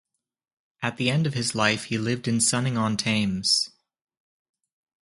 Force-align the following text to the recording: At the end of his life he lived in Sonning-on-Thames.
At 0.81 0.97
the 0.97 1.11
end 1.11 1.27
of 1.27 1.35
his 1.35 1.53
life 1.53 1.83
he 1.83 1.99
lived 1.99 2.27
in 2.27 2.39
Sonning-on-Thames. 2.41 3.69